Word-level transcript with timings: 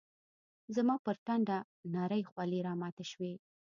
زما 0.75 0.95
پر 1.05 1.15
ټنډه 1.25 1.57
نرۍ 1.93 2.21
خولې 2.29 2.59
راماتي 2.67 3.05
شوې 3.11 3.33